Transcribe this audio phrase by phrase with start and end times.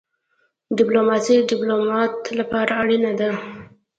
[0.77, 3.29] ډيپلوماسي د ډيپلومات لپاره اړینه ده.